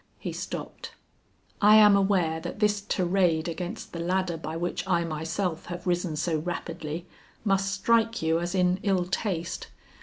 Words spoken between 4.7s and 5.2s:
I